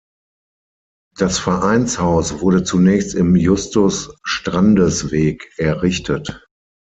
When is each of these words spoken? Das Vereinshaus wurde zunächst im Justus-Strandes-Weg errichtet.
Das 1.15 1.37
Vereinshaus 1.37 2.39
wurde 2.39 2.63
zunächst 2.63 3.13
im 3.13 3.35
Justus-Strandes-Weg 3.35 5.51
errichtet. 5.57 6.43